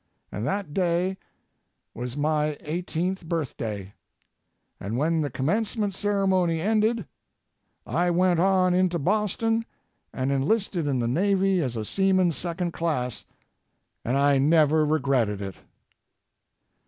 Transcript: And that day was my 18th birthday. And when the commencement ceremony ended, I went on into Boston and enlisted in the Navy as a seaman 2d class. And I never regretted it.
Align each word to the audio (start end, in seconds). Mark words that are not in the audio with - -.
And 0.31 0.47
that 0.47 0.73
day 0.73 1.15
was 1.93 2.17
my 2.17 2.57
18th 2.65 3.23
birthday. 3.25 3.93
And 4.79 4.97
when 4.97 5.21
the 5.21 5.29
commencement 5.29 5.93
ceremony 5.93 6.59
ended, 6.59 7.05
I 7.85 8.09
went 8.09 8.39
on 8.39 8.73
into 8.73 8.97
Boston 8.97 9.63
and 10.11 10.31
enlisted 10.31 10.87
in 10.87 10.97
the 11.01 11.07
Navy 11.07 11.61
as 11.61 11.75
a 11.75 11.85
seaman 11.85 12.31
2d 12.31 12.73
class. 12.73 13.25
And 14.03 14.17
I 14.17 14.39
never 14.39 14.83
regretted 14.87 15.39
it. 15.39 15.57